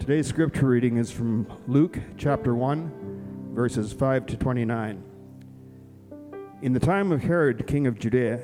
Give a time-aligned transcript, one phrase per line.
[0.00, 5.04] Today's scripture reading is from Luke chapter 1, verses 5 to 29.
[6.62, 8.40] In the time of Herod, king of Judea,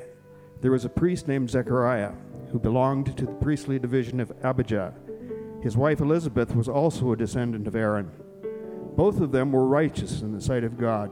[0.61, 2.11] there was a priest named Zechariah
[2.51, 4.93] who belonged to the priestly division of Abijah.
[5.63, 8.11] His wife Elizabeth was also a descendant of Aaron.
[8.95, 11.11] Both of them were righteous in the sight of God,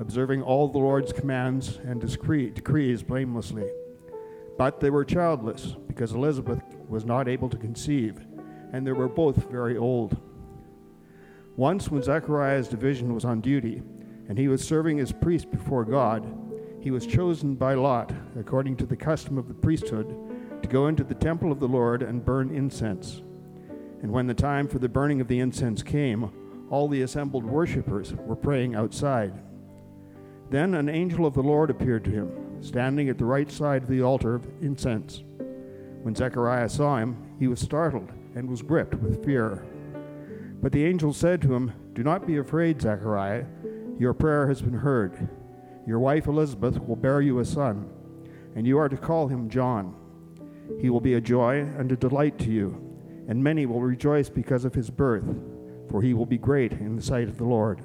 [0.00, 3.70] observing all the Lord's commands and decrees blamelessly.
[4.56, 8.24] But they were childless because Elizabeth was not able to conceive,
[8.74, 10.16] and they were both very old.
[11.54, 13.80] Once, when Zechariah's division was on duty,
[14.28, 16.26] and he was serving as priest before God,
[16.80, 20.16] he was chosen by Lot, according to the custom of the priesthood,
[20.60, 23.22] to go into the temple of the Lord and burn incense.
[24.02, 26.32] And when the time for the burning of the incense came,
[26.68, 29.40] all the assembled worshippers were praying outside.
[30.50, 33.88] Then an angel of the Lord appeared to him, standing at the right side of
[33.88, 35.22] the altar of incense.
[36.02, 39.64] When Zechariah saw him, he was startled and was gripped with fear.
[40.60, 43.44] But the angel said to him, Do not be afraid, Zechariah.
[43.98, 45.28] Your prayer has been heard.
[45.86, 47.88] Your wife Elizabeth will bear you a son,
[48.54, 49.94] and you are to call him John.
[50.80, 52.80] He will be a joy and a delight to you,
[53.28, 55.24] and many will rejoice because of his birth,
[55.90, 57.82] for he will be great in the sight of the Lord.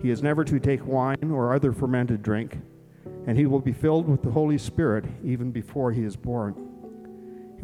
[0.00, 2.58] He is never to take wine or other fermented drink,
[3.26, 6.63] and he will be filled with the Holy Spirit even before he is born.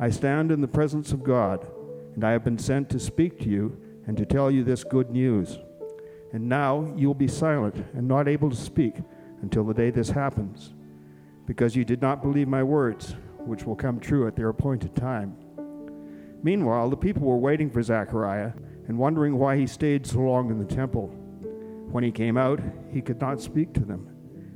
[0.00, 1.66] I stand in the presence of God,
[2.14, 5.10] and I have been sent to speak to you and to tell you this good
[5.10, 5.58] news.
[6.32, 8.94] And now you will be silent and not able to speak
[9.42, 10.72] until the day this happens,
[11.46, 15.36] because you did not believe my words, which will come true at their appointed time.
[16.42, 18.52] Meanwhile, the people were waiting for Zechariah
[18.86, 21.08] and wondering why he stayed so long in the temple.
[21.90, 22.60] When he came out,
[22.92, 24.08] he could not speak to them.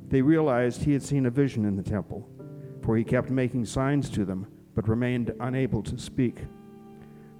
[0.08, 2.28] They realized he had seen a vision in the temple,
[2.82, 6.44] for he kept making signs to them, but remained unable to speak.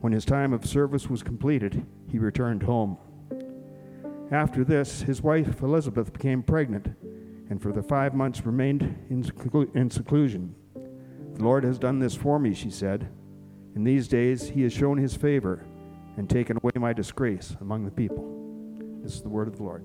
[0.01, 2.99] When his time of service was completed, he returned home.
[4.31, 6.89] After this, his wife Elizabeth became pregnant,
[7.51, 10.55] and for the five months remained in, seclu- in seclusion.
[11.35, 13.09] The Lord has done this for me, she said.
[13.75, 15.65] In these days, he has shown his favor
[16.17, 18.29] and taken away my disgrace among the people.
[19.03, 19.85] This is the word of the Lord.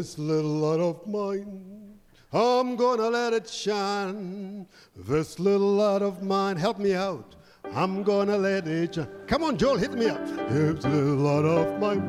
[0.00, 1.98] This little light of mine,
[2.32, 4.66] I'm gonna let it shine.
[4.96, 7.36] This little light of mine, help me out.
[7.74, 9.08] I'm gonna let it shine.
[9.26, 10.24] Come on, Joel, hit me up.
[10.48, 12.00] This little light of mine,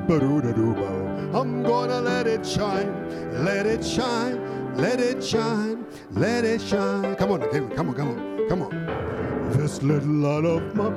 [1.36, 3.44] I'm gonna let it shine.
[3.44, 4.40] Let it shine,
[4.78, 7.18] let it shine, let it shine.
[7.18, 7.42] Come on,
[7.76, 9.52] come on, come on, come on.
[9.52, 10.96] This little light of mine,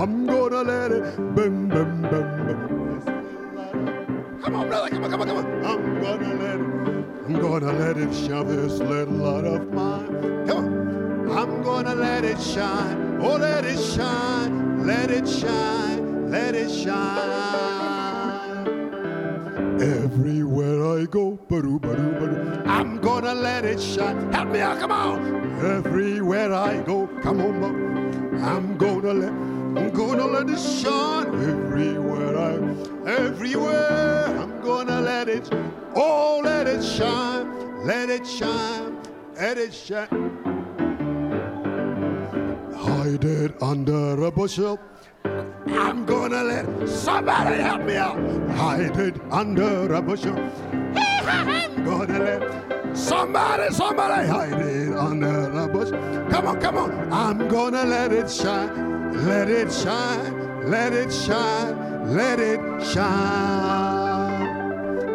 [0.00, 1.02] I'm gonna let it
[1.34, 2.71] bam, bam, bam, bam.
[4.72, 4.90] Come on, brother.
[4.90, 5.64] Come on, come on, come on.
[5.66, 6.66] I'm gonna let it.
[7.26, 10.46] I'm gonna let it shine this little light of mine.
[10.46, 11.30] Come on.
[11.30, 13.18] I'm gonna let it shine.
[13.20, 14.86] Oh, let it shine.
[14.86, 16.30] Let it shine.
[16.30, 17.32] Let it shine.
[19.82, 24.32] Everywhere I go, ba-doo, ba-doo, ba-doo, I'm gonna let it shine.
[24.32, 25.60] Help me out, come on.
[25.60, 27.64] Everywhere I go, come on,
[28.42, 29.32] I'm gonna let,
[29.74, 31.28] I'm gonna let it shine.
[31.28, 35.48] Everywhere I, everywhere, I'm gonna let it,
[35.94, 39.00] oh, let it shine, let it shine,
[39.34, 40.08] let it shine.
[42.76, 44.78] Hide it under a bushel.
[45.24, 48.18] I'm gonna let somebody help me out.
[48.50, 50.36] Hide it under a bushel.
[50.94, 55.90] I'm gonna let somebody, somebody hide it under a bush.
[56.30, 57.10] Come on, come on.
[57.10, 58.91] I'm gonna let it shine.
[59.22, 60.68] Let it shine.
[60.68, 62.14] Let it shine.
[62.16, 64.42] Let it shine.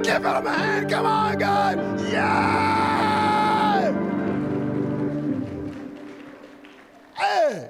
[0.01, 0.89] Give it a hand.
[0.89, 1.77] Come on, God.
[2.09, 3.91] Yeah.
[7.15, 7.69] Hey.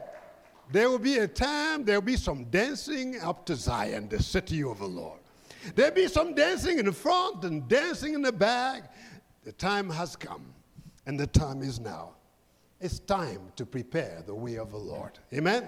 [0.72, 4.62] There will be a time, there will be some dancing up to Zion, the city
[4.64, 5.20] of the Lord.
[5.76, 8.94] There'll be some dancing in the front and dancing in the back.
[9.44, 10.54] The time has come,
[11.06, 12.12] and the time is now.
[12.80, 15.18] It's time to prepare the way of the Lord.
[15.34, 15.68] Amen?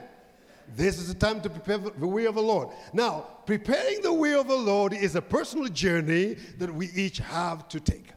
[0.76, 2.70] This is the time to prepare the way of the Lord.
[2.94, 7.68] Now, preparing the way of the Lord is a personal journey that we each have
[7.70, 8.12] to take.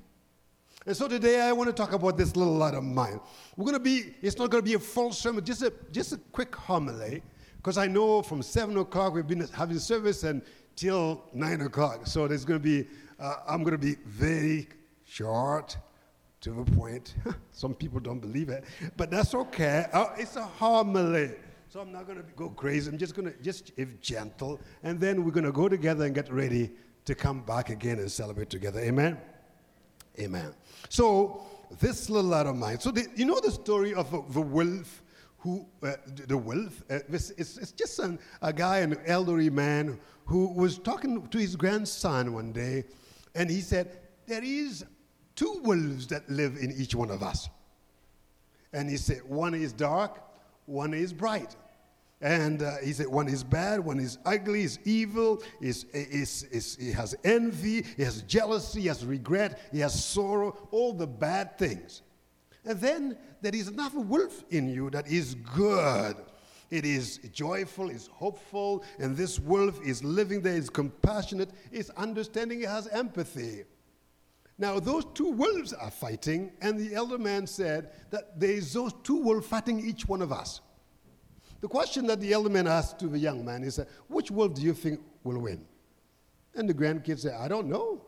[0.84, 3.20] And so today I want to talk about this little light of mine.
[3.56, 6.12] We're going to be, it's not going to be a full sermon, just a, just
[6.12, 7.22] a quick homily,
[7.56, 10.42] because I know from 7 o'clock we've been having service and
[10.74, 12.06] till 9 o'clock.
[12.06, 12.88] So there's going to be,
[13.20, 14.68] uh, I'm going to be very
[15.04, 15.76] short,
[16.42, 17.14] to the point.
[17.52, 18.64] Some people don't believe it,
[18.96, 19.86] but that's okay.
[19.92, 21.30] Uh, it's a homily.
[21.72, 22.90] So I'm not going to go crazy.
[22.90, 26.14] I'm just going to, just if gentle, and then we're going to go together and
[26.14, 26.70] get ready
[27.06, 28.78] to come back again and celebrate together.
[28.80, 29.16] Amen?
[30.20, 30.52] Amen.
[30.90, 31.46] So
[31.80, 32.78] this little lad of mine.
[32.78, 35.02] So the, you know the story of the, the wolf
[35.38, 35.94] who uh,
[36.26, 36.84] the wolf.
[36.90, 41.56] Uh, it's, it's, just an, a guy, an elderly man who was talking to his
[41.56, 42.84] grandson one day,
[43.34, 44.84] and he said, "There is
[45.36, 47.48] two wolves that live in each one of us."
[48.74, 50.22] And he said, "One is dark,
[50.66, 51.56] one is bright."
[52.22, 56.76] And uh, he said, one is bad, one is ugly, is evil, is, is, is,
[56.80, 61.58] he has envy, he has jealousy, he has regret, he has sorrow, all the bad
[61.58, 62.02] things.
[62.64, 66.14] And then there is another wolf in you that is good.
[66.70, 72.62] It is joyful, is hopeful, and this wolf is living there, is compassionate, is understanding,
[72.62, 73.64] it has empathy.
[74.58, 78.92] Now, those two wolves are fighting, and the elder man said that there is those
[79.02, 80.60] two wolves fighting each one of us.
[81.62, 84.62] The question that the elder man asked to the young man is, which wolf do
[84.62, 85.64] you think will win?
[86.56, 88.02] And the grandkid said, I don't know.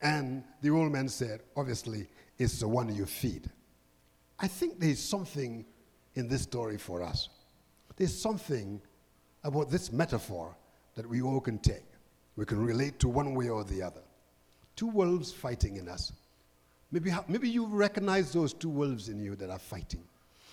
[0.00, 2.08] And the old man said, obviously,
[2.38, 3.50] it's the one you feed.
[4.40, 5.66] I think there's something
[6.14, 7.28] in this story for us.
[7.96, 8.80] There's something
[9.44, 10.56] about this metaphor
[10.94, 11.84] that we all can take.
[12.36, 14.02] We can relate to one way or the other.
[14.74, 16.12] Two wolves fighting in us.
[16.90, 20.04] Maybe, maybe you recognize those two wolves in you that are fighting.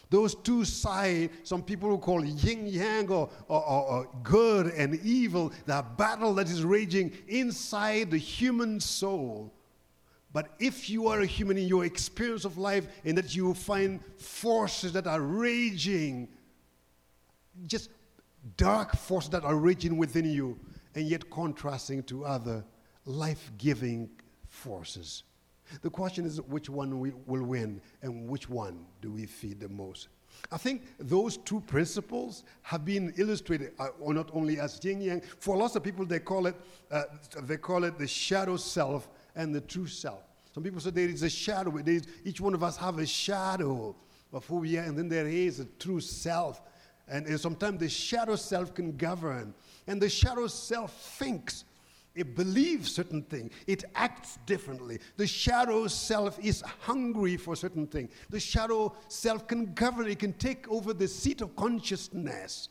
[0.10, 5.52] Those two sides, some people will call yin yang or, or, or, good and evil,
[5.66, 9.52] the battle that is raging inside the human soul.
[10.32, 14.00] But if you are a human in your experience of life and that you find
[14.18, 16.28] forces that are raging,
[17.68, 17.90] just
[18.58, 20.60] dark forces that are raging within you,
[20.96, 22.64] and yet contrasting to other
[23.06, 24.10] life giving
[24.50, 25.24] forces.
[25.82, 29.70] The question is which one we will win and which one do we feed the
[29.70, 30.10] most?
[30.52, 35.22] I think those two principles have been illustrated, uh, or not only as yin yang.
[35.40, 36.56] For lots of people, they call it
[36.92, 37.04] uh,
[37.44, 40.24] they call it the shadow self and the true self.
[40.54, 41.74] Some people say there is a shadow.
[42.24, 43.96] Each one of us have a shadow
[44.32, 46.62] of who we are, and then there is a true self.
[47.08, 49.54] And, and sometimes the shadow self can govern,
[49.88, 51.66] and the shadow self thinks
[52.16, 53.52] it believes certain things.
[53.66, 55.00] It acts differently.
[55.18, 58.12] The shadow self is hungry for certain things.
[58.30, 60.08] The shadow self can govern.
[60.08, 62.70] It can take over the seat of consciousness.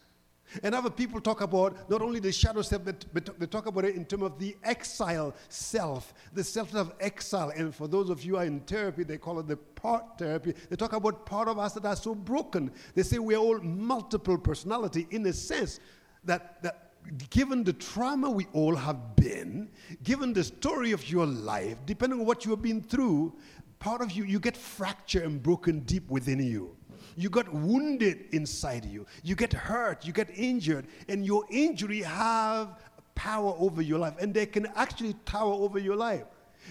[0.62, 3.85] And other people talk about not only the shadow self, but, but they talk about
[3.85, 7.50] it in terms of the exile self, the self of exile.
[7.56, 10.55] And for those of you who are in therapy, they call it the part therapy.
[10.69, 12.71] They talk about part of us that are so broken.
[12.94, 15.81] They say we are all multiple personality in the sense
[16.25, 16.92] that, that
[17.31, 19.71] given the trauma we all have been,
[20.03, 23.35] given the story of your life, depending on what you have been through,
[23.79, 26.77] part of you, you get fractured and broken deep within you.
[27.17, 29.07] You got wounded inside you.
[29.23, 32.81] You get hurt, you get injured, and your injury have
[33.15, 36.25] power over your life, and they can actually tower over your life.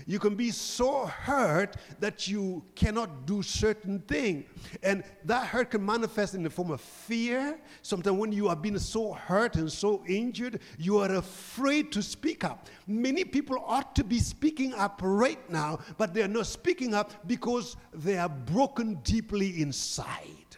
[0.05, 4.45] You can be so hurt that you cannot do certain thing.
[4.83, 7.59] And that hurt can manifest in the form of fear.
[7.81, 12.43] Sometimes when you are being so hurt and so injured, you are afraid to speak
[12.43, 12.67] up.
[12.87, 17.27] Many people ought to be speaking up right now, but they are not speaking up
[17.27, 20.50] because they are broken deeply inside.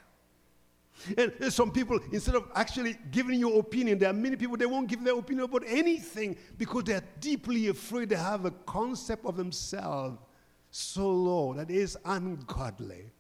[1.17, 4.87] And some people, instead of actually giving your opinion, there are many people, they won't
[4.87, 10.17] give their opinion about anything because they're deeply afraid they have a concept of themselves
[10.71, 13.11] so low that is ungodly.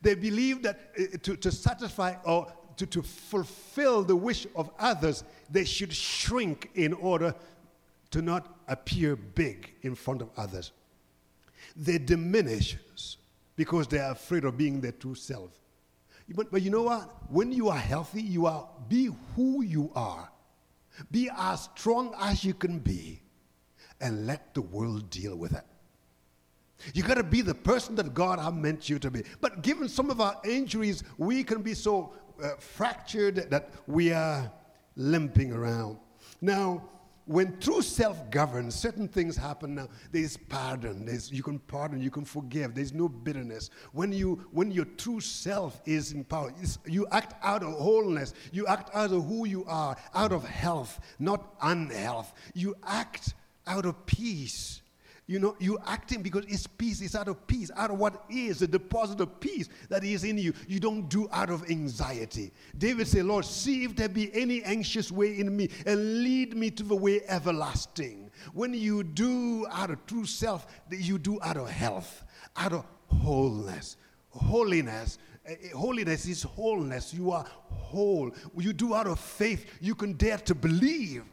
[0.00, 5.24] They believe that uh, to, to satisfy or to, to fulfill the wish of others,
[5.50, 7.34] they should shrink in order
[8.12, 10.72] to not appear big in front of others.
[11.76, 12.76] They diminish
[13.56, 15.50] because they are afraid of being their true self.
[16.30, 17.30] But, but you know what?
[17.30, 20.30] When you are healthy, you are be who you are.
[21.10, 23.22] Be as strong as you can be
[24.00, 25.64] and let the world deal with it.
[26.94, 29.22] You got to be the person that God has meant you to be.
[29.40, 32.12] But given some of our injuries, we can be so
[32.42, 34.50] uh, fractured that we are
[34.96, 35.98] limping around.
[36.40, 36.82] Now,
[37.26, 39.88] when true self governs, certain things happen now.
[40.10, 41.06] There's pardon.
[41.06, 42.74] There's, you can pardon, you can forgive.
[42.74, 43.70] There's no bitterness.
[43.92, 46.52] When, you, when your true self is in power,
[46.86, 48.34] you act out of wholeness.
[48.52, 52.34] You act out of who you are, out of health, not unhealth.
[52.54, 53.34] You act
[53.66, 54.81] out of peace.
[55.26, 57.00] You know, you acting because it's peace.
[57.00, 60.36] It's out of peace, out of what is the deposit of peace that is in
[60.36, 60.52] you.
[60.66, 62.50] You don't do out of anxiety.
[62.76, 66.70] David said, Lord, see if there be any anxious way in me and lead me
[66.72, 68.30] to the way everlasting.
[68.52, 72.24] When you do out of true self, you do out of health,
[72.56, 73.96] out of wholeness.
[74.30, 77.14] Holiness eh, eh, holiness is wholeness.
[77.14, 78.32] You are whole.
[78.56, 79.66] You do out of faith.
[79.80, 81.24] You can dare to believe.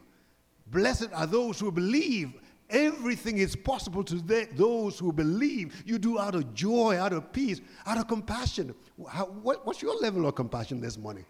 [0.66, 2.34] Blessed are those who believe
[2.70, 4.16] Everything is possible to
[4.54, 5.82] those who believe.
[5.84, 8.74] You do out of joy, out of peace, out of compassion.
[9.08, 11.24] How, what, what's your level of compassion this morning?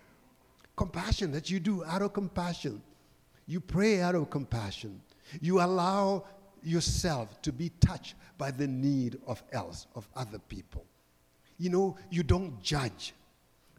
[0.77, 2.83] Compassion that you do out of compassion.
[3.47, 5.01] You pray out of compassion.
[5.41, 6.25] You allow
[6.63, 10.85] yourself to be touched by the need of else, of other people.
[11.59, 13.15] You know, you don't judge.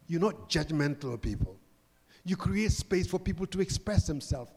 [0.06, 1.56] You're not judgmental people.
[2.24, 4.52] You create space for people to express themselves.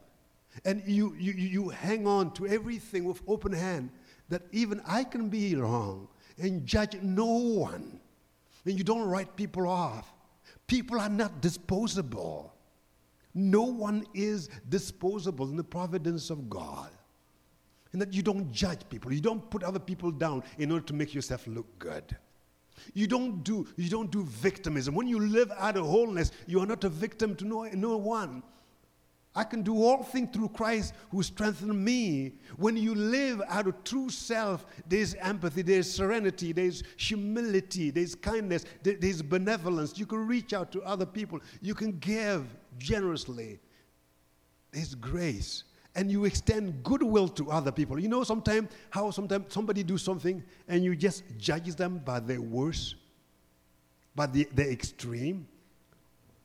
[0.63, 3.89] And you, you, you hang on to everything with open hand
[4.29, 6.07] that even I can be wrong
[6.37, 7.99] and judge no one.
[8.65, 10.11] And you don't write people off.
[10.67, 12.53] People are not disposable.
[13.33, 16.89] No one is disposable in the providence of God.
[17.91, 19.13] And that you don't judge people.
[19.13, 22.15] You don't put other people down in order to make yourself look good.
[22.93, 24.95] You don't do, you don't do victimism.
[24.95, 28.43] When you live out of wholeness, you are not a victim to no, no one.
[29.35, 32.33] I can do all things through Christ who strengthens me.
[32.55, 38.63] When you live out of true self, there's empathy, there's serenity, there's humility, there's kindness,
[38.81, 39.97] there's benevolence.
[39.97, 42.45] You can reach out to other people, you can give
[42.77, 43.59] generously.
[44.71, 45.65] There's grace.
[45.97, 47.99] And you extend goodwill to other people.
[47.99, 52.41] You know sometimes how sometimes somebody do something and you just judge them by their
[52.41, 52.95] worst,
[54.13, 55.47] by the, the extreme.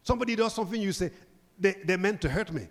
[0.03, 1.11] Somebody does something, you say,
[1.59, 2.69] they, they meant to hurt me.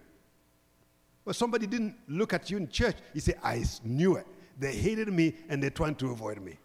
[1.30, 2.96] But somebody didn't look at you in church.
[3.14, 4.26] You say, I knew it.
[4.58, 6.58] They hated me and they're trying to avoid me.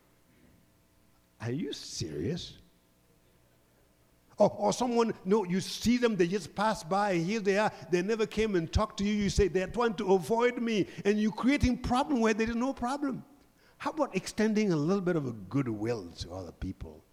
[1.42, 2.54] Are you serious?
[4.38, 7.70] Or, or someone, no, you see them, they just pass by, here they are.
[7.90, 9.12] They never came and talked to you.
[9.12, 10.86] You say, they're trying to avoid me.
[11.04, 13.22] And you're creating problem where there is no problem.
[13.76, 17.04] How about extending a little bit of a goodwill to other people?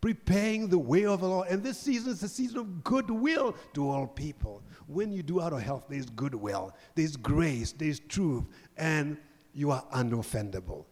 [0.00, 1.48] preparing the way of the Lord.
[1.48, 4.62] And this season is a season of goodwill to all people.
[4.90, 8.44] When you do out of health, there's goodwill, there's grace, there's truth,
[8.76, 9.16] and
[9.54, 10.84] you are unoffendable.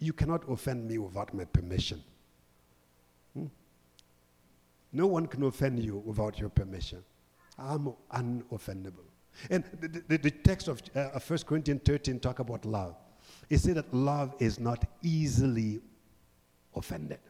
[0.00, 2.02] You cannot offend me without my permission.
[3.32, 3.46] Hmm?
[4.92, 7.04] No one can offend you without your permission.
[7.56, 9.06] I'm unoffendable.
[9.50, 12.96] And the, the, the text of uh, 1 Corinthians 13 talk about love.
[13.50, 15.80] It said that love is not easily
[16.74, 17.20] offended.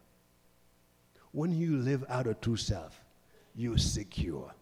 [1.32, 2.98] When you live out of true self,
[3.54, 4.54] you're secure.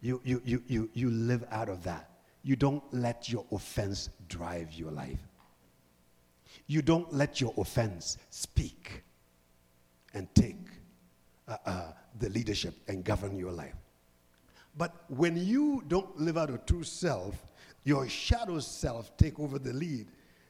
[0.00, 2.10] You, you, you, you, you live out of that.
[2.42, 5.20] You don't let your offense drive your life.
[6.66, 9.02] You don't let your offense speak
[10.14, 10.56] and take
[11.48, 13.74] uh, uh, the leadership and govern your life.
[14.76, 17.34] But when you don't live out of true self,
[17.84, 20.06] your shadow self take over the lead.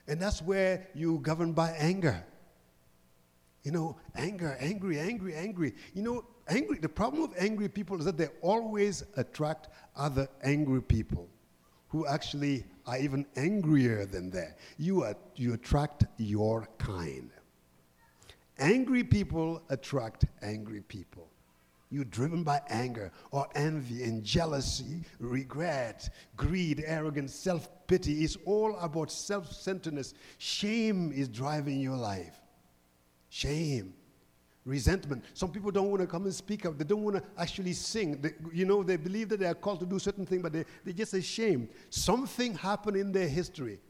[0.06, 2.24] And that's where you govern by anger.
[3.62, 5.74] You know, anger, angry, angry, angry.
[5.94, 6.78] You know, angry.
[6.78, 11.28] The problem with angry people is that they always attract other angry people
[11.88, 14.58] who actually are even angrier than that.
[14.78, 17.30] You, are, you attract your kind.
[18.58, 21.28] Angry people attract angry people.
[21.90, 28.22] You're driven by anger or envy and jealousy, regret, greed, arrogance, self pity.
[28.22, 30.14] It's all about self centeredness.
[30.38, 32.39] Shame is driving your life
[33.30, 33.94] shame,
[34.66, 35.24] resentment.
[35.32, 36.76] Some people don't want to come and speak up.
[36.76, 38.20] They don't want to actually sing.
[38.20, 40.64] They, you know, they believe that they are called to do certain things, but they,
[40.84, 41.68] they just ashamed.
[41.88, 43.80] Something happened in their history,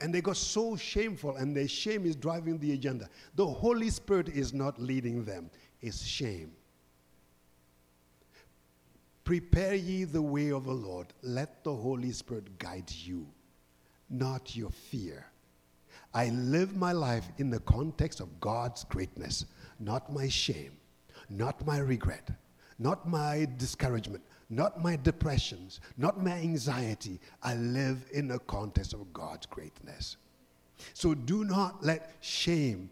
[0.00, 3.10] and they got so shameful, and their shame is driving the agenda.
[3.34, 5.50] The Holy Spirit is not leading them,
[5.82, 6.52] it's shame.
[9.24, 11.08] Prepare ye the way of the Lord.
[11.20, 13.26] Let the Holy Spirit guide you,
[14.08, 15.26] not your fear.
[16.14, 19.44] I live my life in the context of God's greatness,
[19.78, 20.72] not my shame,
[21.28, 22.30] not my regret,
[22.78, 27.20] not my discouragement, not my depressions, not my anxiety.
[27.42, 30.16] I live in the context of God's greatness.
[30.94, 32.90] So do not let shame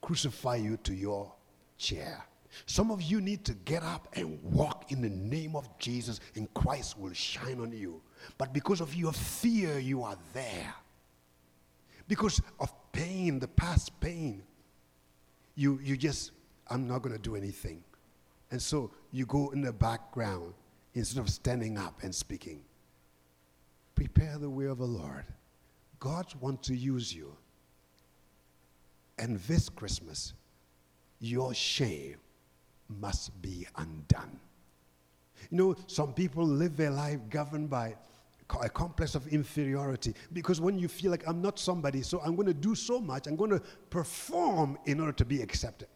[0.00, 1.32] crucify you to your
[1.78, 2.24] chair.
[2.66, 6.52] Some of you need to get up and walk in the name of Jesus and
[6.52, 8.02] Christ will shine on you.
[8.38, 10.74] But because of your fear, you are there.
[12.10, 14.42] Because of pain, the past pain,
[15.54, 16.32] you, you just,
[16.66, 17.84] I'm not going to do anything.
[18.50, 20.54] And so you go in the background
[20.94, 22.62] instead of standing up and speaking.
[23.94, 25.24] Prepare the way of the Lord.
[26.00, 27.32] God wants to use you.
[29.16, 30.32] And this Christmas,
[31.20, 32.16] your shame
[32.88, 34.40] must be undone.
[35.48, 37.94] You know, some people live their life governed by
[38.62, 42.48] a complex of inferiority because when you feel like I'm not somebody, so I'm going
[42.48, 45.88] to do so much, I'm going to perform in order to be accepted.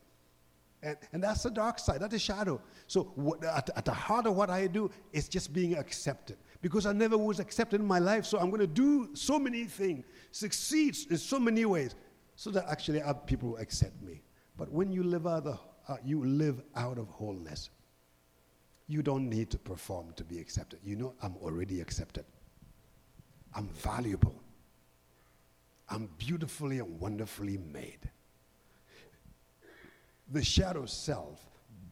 [0.82, 2.60] And, and that's the dark side, that's the shadow.
[2.86, 6.84] So, what, at, at the heart of what I do is just being accepted because
[6.84, 10.04] I never was accepted in my life, so I'm going to do so many things,
[10.30, 11.94] succeed in so many ways,
[12.36, 14.22] so that actually other people will accept me.
[14.56, 17.70] But when you live out of, uh, you live out of wholeness,
[18.86, 20.80] you don't need to perform to be accepted.
[20.84, 22.24] You know, I'm already accepted.
[23.54, 24.34] I'm valuable.
[25.88, 28.10] I'm beautifully and wonderfully made.
[30.32, 31.40] The shadow self,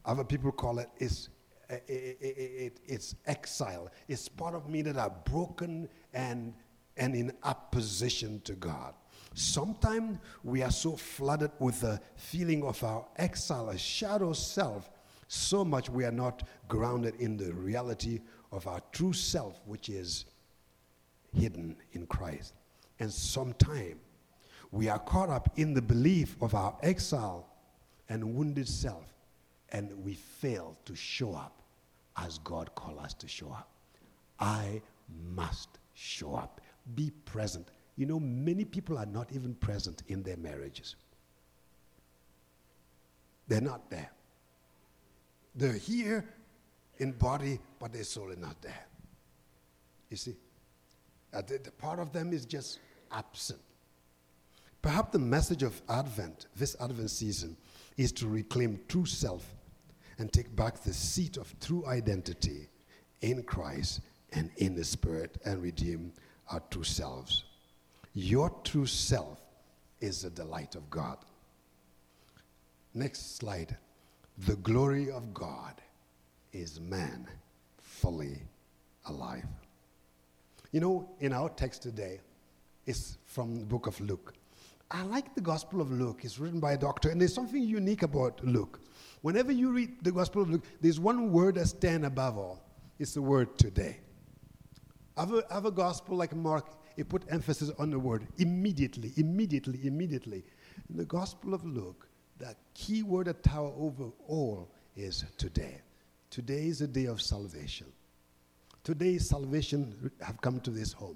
[0.03, 1.29] other people call it, is
[1.69, 3.89] it, it, it, it's exile.
[4.07, 6.53] It's part of me that are broken and,
[6.97, 8.93] and in opposition to God.
[9.33, 14.91] Sometimes we are so flooded with the feeling of our exile, a shadow self,
[15.27, 18.19] so much we are not grounded in the reality
[18.51, 20.25] of our true self, which is
[21.33, 22.53] hidden in Christ.
[22.99, 23.95] And sometimes
[24.71, 27.47] we are caught up in the belief of our exile
[28.09, 29.13] and wounded self,
[29.71, 31.61] and we fail to show up
[32.17, 33.69] as God called us to show up.
[34.39, 34.81] I
[35.35, 36.61] must show up,
[36.95, 37.69] be present.
[37.95, 40.95] You know, many people are not even present in their marriages.
[43.47, 44.09] They're not there.
[45.55, 46.25] They're here
[46.97, 48.85] in body, but their soul is not there.
[50.09, 50.35] You see?
[51.33, 51.41] Uh,
[51.77, 52.79] part of them is just
[53.11, 53.59] absent.
[54.81, 57.55] Perhaps the message of Advent, this Advent season,
[57.97, 59.45] is to reclaim true self
[60.17, 62.67] and take back the seat of true identity
[63.21, 64.01] in Christ
[64.33, 66.11] and in the Spirit and redeem
[66.49, 67.45] our true selves.
[68.13, 69.39] Your true self
[70.01, 71.17] is the delight of God.
[72.93, 73.77] Next slide.
[74.39, 75.81] The glory of God
[76.51, 77.27] is man
[77.81, 78.41] fully
[79.05, 79.45] alive.
[80.73, 82.19] You know, in our text today,
[82.87, 84.33] it's from the book of Luke.
[84.89, 86.21] I like the Gospel of Luke.
[86.23, 88.81] It's written by a doctor, and there's something unique about Luke.
[89.21, 92.59] Whenever you read the Gospel of Luke, there's one word that stands above all.
[92.97, 93.99] It's the word today.
[95.15, 96.65] Other, other gospel like Mark,
[96.97, 100.43] it put emphasis on the word immediately, immediately, immediately.
[100.89, 102.07] In the Gospel of Luke,
[102.39, 105.81] the key word that tower over all is today.
[106.31, 107.85] Today is the day of salvation.
[108.83, 111.15] Today, salvation have come to this home.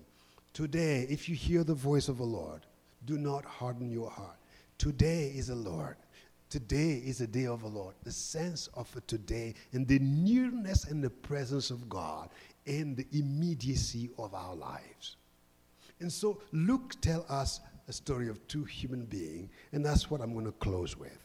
[0.53, 2.65] Today, if you hear the voice of the Lord,
[3.05, 4.37] do not harden your heart.
[4.77, 5.97] Today is the Lord.
[6.49, 7.95] Today is the day of the Lord.
[8.03, 12.29] The sense of today and the nearness and the presence of God
[12.65, 15.17] in the immediacy of our lives.
[15.99, 20.31] And so Luke tell us a story of two human beings, and that's what I'm
[20.33, 21.17] going to close with.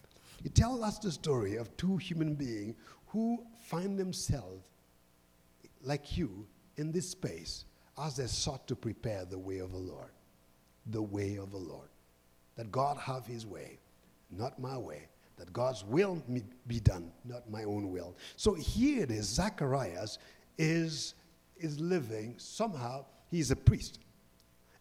[0.43, 2.75] He tells us the story of two human beings
[3.07, 4.65] who find themselves
[5.83, 7.65] like you in this space
[8.03, 10.11] as they sought to prepare the way of the Lord.
[10.87, 11.89] The way of the Lord.
[12.57, 13.79] That God have his way,
[14.31, 15.09] not my way.
[15.37, 16.23] That God's will
[16.67, 18.17] be done, not my own will.
[18.37, 20.19] So here it is, Zacharias
[20.59, 21.15] is,
[21.57, 23.99] is living, somehow, he's a priest.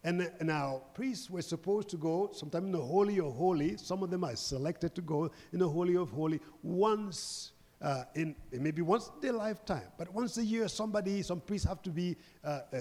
[0.04, 3.76] And now, priests were supposed to go sometime in the Holy of Holy.
[3.76, 8.34] Some of them are selected to go in the Holy of Holy once uh, in
[8.52, 12.16] maybe once in their lifetime, but once a year, somebody, some priests have to be
[12.44, 12.78] uh, uh,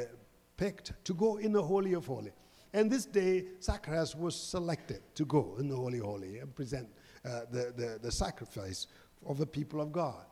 [0.57, 2.31] picked to go in the Holy of Holy.
[2.73, 6.87] And this day, Zacharias was selected to go in the Holy Holy and present
[7.25, 8.87] uh, the, the, the sacrifice
[9.25, 10.25] of the people of God.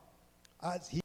[0.62, 1.00] As he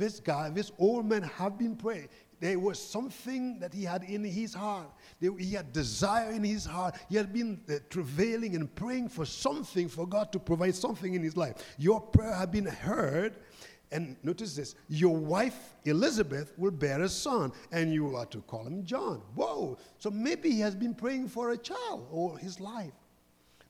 [0.00, 2.08] this guy, this old man, have been praying.
[2.40, 4.90] There was something that he had in his heart.
[5.20, 6.96] He had desire in his heart.
[7.10, 11.22] He had been uh, travailing and praying for something, for God to provide something in
[11.22, 11.56] his life.
[11.78, 13.36] Your prayer had been heard.
[13.92, 18.64] And notice this your wife, Elizabeth, will bear a son, and you are to call
[18.64, 19.20] him John.
[19.34, 19.76] Whoa.
[19.98, 22.92] So maybe he has been praying for a child all his life.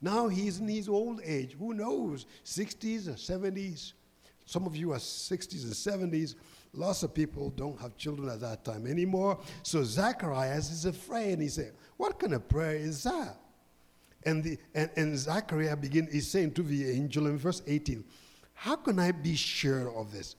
[0.01, 1.57] Now he's in his old age.
[1.59, 2.27] Who knows?
[2.45, 3.95] 60s or 70s.
[4.51, 6.35] Some of you are 60s and 70s.
[6.73, 9.39] Lots of people don't have children at that time anymore.
[9.63, 13.37] So Zacharias is afraid and he said, What kind of prayer is that?
[14.25, 18.03] And, the, and, and Zachariah begin, is saying to the angel in verse 18,
[18.53, 20.35] How can I be sure of this?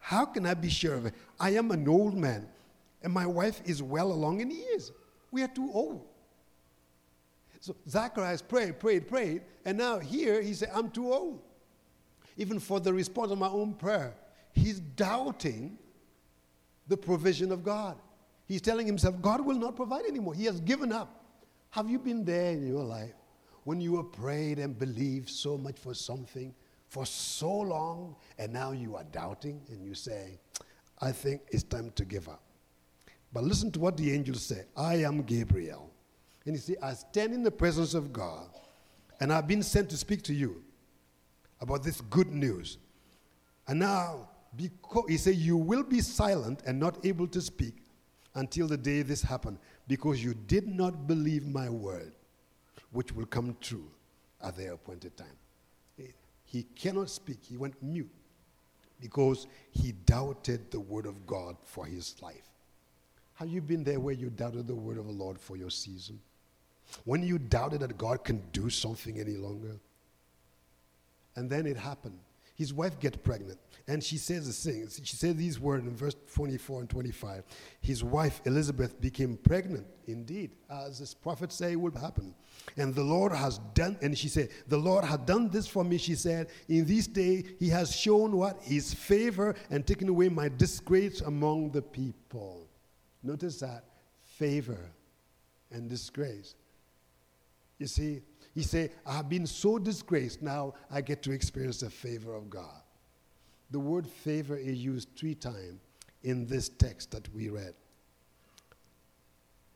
[0.00, 1.14] How can I be sure of it?
[1.38, 2.48] I am an old man,
[3.02, 4.90] and my wife is well along in years.
[5.30, 6.06] We are too old.
[7.60, 11.42] So Zacharias prayed, prayed, prayed, and now here he said, I'm too old.
[12.38, 14.14] Even for the response of my own prayer,
[14.52, 15.76] he's doubting
[16.86, 17.96] the provision of God.
[18.46, 20.34] He's telling himself, God will not provide anymore.
[20.34, 21.24] He has given up.
[21.70, 23.12] Have you been there in your life
[23.64, 26.54] when you have prayed and believed so much for something
[26.88, 30.38] for so long, and now you are doubting and you say,
[31.00, 32.42] I think it's time to give up?
[33.32, 35.90] But listen to what the angel said I am Gabriel.
[36.46, 38.48] And he said, I stand in the presence of God,
[39.20, 40.62] and I've been sent to speak to you
[41.60, 42.78] about this good news.
[43.66, 47.74] And now, because, he said, You will be silent and not able to speak
[48.34, 52.12] until the day this happened, because you did not believe my word,
[52.92, 53.90] which will come true
[54.42, 55.26] at the appointed time.
[56.44, 58.10] He cannot speak, he went mute
[59.00, 62.48] because he doubted the word of God for his life.
[63.34, 66.18] Have you been there where you doubted the word of the Lord for your season?
[67.04, 69.76] When you doubted that God can do something any longer.
[71.36, 72.18] And then it happened.
[72.58, 73.58] His wife gets pregnant.
[73.86, 74.88] And she says the thing.
[75.04, 77.44] She said these words in verse 24 and 25.
[77.80, 82.34] His wife Elizabeth became pregnant, indeed, as this prophet say would happen.
[82.76, 85.98] And the Lord has done, and she said, The Lord had done this for me,
[85.98, 86.48] she said.
[86.68, 88.60] In this day he has shown what?
[88.60, 92.66] His favor and taken away my disgrace among the people.
[93.22, 93.84] Notice that
[94.22, 94.90] favor
[95.70, 96.56] and disgrace.
[97.78, 98.22] You see,
[98.54, 102.50] he said, I have been so disgraced, now I get to experience the favor of
[102.50, 102.82] God.
[103.70, 105.80] The word favor is used three times
[106.22, 107.74] in this text that we read.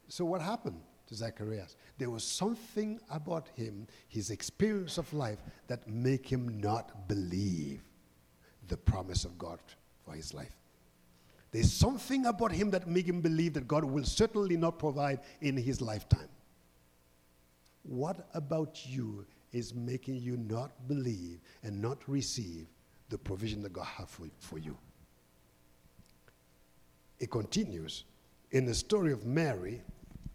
[0.08, 1.76] So, what happened to Zacharias?
[1.98, 7.82] There was something about him, his experience of life, that make him not believe
[8.68, 9.58] the promise of God
[10.04, 10.56] for his life.
[11.50, 15.56] There's something about him that make him believe that God will certainly not provide in
[15.56, 16.28] his lifetime.
[17.82, 22.66] What about you is making you not believe and not receive
[23.08, 24.76] the provision that God has for, for you?
[27.18, 28.04] It continues
[28.50, 29.82] in the story of Mary.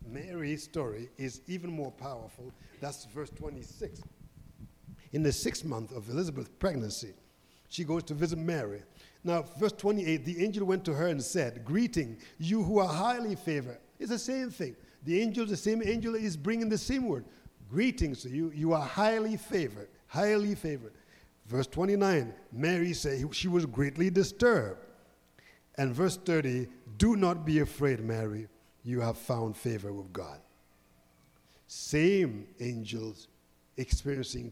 [0.05, 2.51] Mary's story is even more powerful.
[2.79, 4.01] That's verse 26.
[5.13, 7.13] In the sixth month of Elizabeth's pregnancy,
[7.69, 8.83] she goes to visit Mary.
[9.23, 13.35] Now, verse 28 the angel went to her and said, Greeting, you who are highly
[13.35, 13.79] favored.
[13.99, 14.75] It's the same thing.
[15.07, 17.23] The angel, the same angel, is bringing the same word.
[17.69, 18.51] Greetings to you.
[18.53, 19.87] You are highly favored.
[20.07, 20.91] Highly favored.
[21.45, 24.81] Verse 29, Mary said she was greatly disturbed.
[25.77, 26.67] And verse 30,
[26.97, 28.49] do not be afraid, Mary.
[28.83, 30.41] You have found favor with God.
[31.67, 33.29] Same angels
[33.77, 34.51] experiencing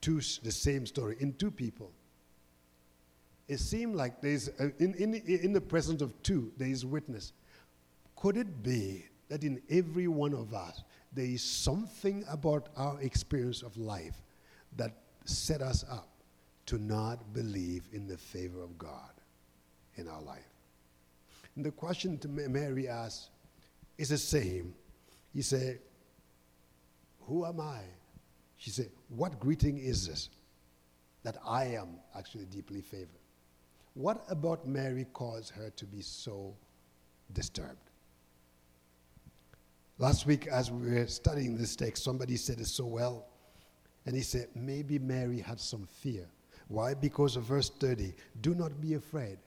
[0.00, 1.92] two, the same story in two people.
[3.48, 7.34] It seemed like there's, in, in, in the presence of two, there is witness.
[8.16, 13.62] Could it be that in every one of us, there is something about our experience
[13.62, 14.22] of life
[14.76, 14.92] that
[15.24, 16.08] set us up
[16.66, 19.12] to not believe in the favor of God
[19.96, 20.48] in our life.
[21.56, 23.30] And the question to Mary asked
[23.96, 24.74] is the same.
[25.34, 25.80] He said,
[27.22, 27.80] Who am I?
[28.58, 30.28] She said, What greeting is this
[31.24, 33.08] that I am actually deeply favored?
[33.94, 36.54] What about Mary caused her to be so
[37.32, 37.87] disturbed?
[40.00, 43.26] Last week, as we were studying this text, somebody said it so well.
[44.06, 46.26] And he said, maybe Mary had some fear.
[46.68, 46.94] Why?
[46.94, 49.38] Because of verse 30 do not be afraid.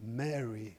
[0.00, 0.78] Mary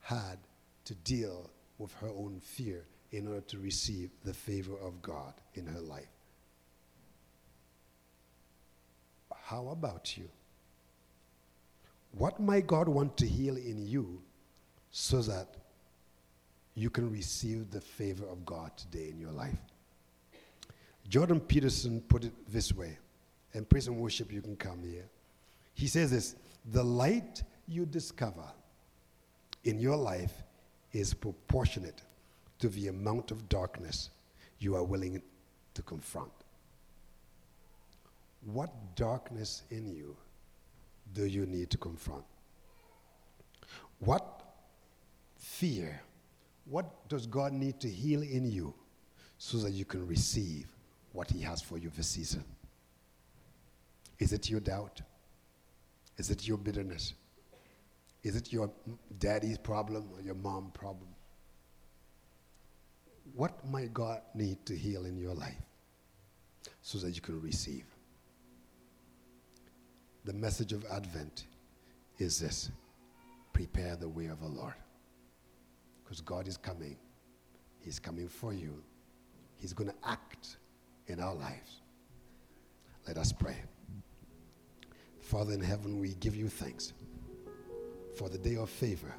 [0.00, 0.38] had
[0.86, 5.66] to deal with her own fear in order to receive the favor of God in
[5.66, 6.08] her life.
[9.44, 10.28] How about you?
[12.12, 14.22] What might God want to heal in you
[14.90, 15.56] so that
[16.74, 19.58] you can receive the favor of God today in your life.
[21.08, 22.98] Jordan Peterson put it this way,
[23.52, 25.04] and praise and worship, you can come here.
[25.74, 26.36] He says this
[26.72, 28.44] the light you discover
[29.64, 30.42] in your life
[30.92, 32.02] is proportionate
[32.58, 34.10] to the amount of darkness
[34.58, 35.20] you are willing
[35.74, 36.30] to confront.
[38.44, 40.16] What darkness in you
[41.12, 42.24] do you need to confront?
[43.98, 44.42] What
[45.36, 46.00] fear,
[46.66, 48.74] what does God need to heal in you
[49.38, 50.66] so that you can receive
[51.12, 52.44] what He has for you this season?
[54.18, 55.02] Is it your doubt?
[56.16, 57.14] Is it your bitterness?
[58.22, 58.70] Is it your
[59.18, 61.08] daddy's problem or your mom's problem?
[63.34, 65.60] What might God need to heal in your life
[66.82, 67.84] so that you can receive?
[70.24, 71.44] The message of Advent
[72.18, 72.70] is this
[73.52, 74.74] prepare the way of the Lord.
[76.14, 76.96] Because God is coming.
[77.80, 78.80] He's coming for you.
[79.56, 80.58] He's going to act
[81.08, 81.80] in our lives.
[83.08, 83.56] Let us pray.
[85.20, 86.92] Father in heaven, we give you thanks
[88.14, 89.12] for the day of favor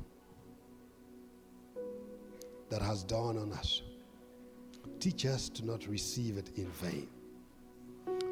[2.69, 3.81] that has dawned on us.
[5.01, 7.09] Teach us to not receive it in vain.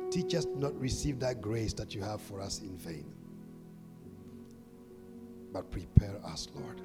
[0.09, 3.11] Teach us to not receive that grace that you have for us in vain.
[5.51, 6.81] But prepare us, Lord.